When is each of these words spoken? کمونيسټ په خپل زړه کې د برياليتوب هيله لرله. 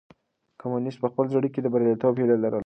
کمونيسټ 0.61 0.97
په 1.03 1.07
خپل 1.11 1.25
زړه 1.33 1.47
کې 1.53 1.59
د 1.61 1.67
برياليتوب 1.73 2.13
هيله 2.19 2.35
لرله. 2.43 2.59